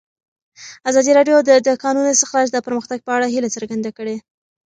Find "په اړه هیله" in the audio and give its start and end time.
3.03-3.49